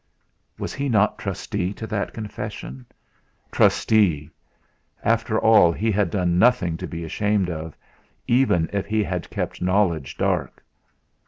[0.57, 2.87] Was he not trustee to that confession!
[3.51, 4.31] Trustee!
[5.03, 7.77] After all he had done nothing to be ashamed of,
[8.25, 10.65] even if he had kept knowledge dark.